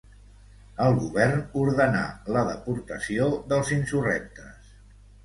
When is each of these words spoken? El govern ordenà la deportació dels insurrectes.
El 0.85 0.95
govern 1.01 1.43
ordenà 1.63 2.01
la 2.37 2.43
deportació 2.47 3.29
dels 3.53 3.71
insurrectes. 3.77 4.73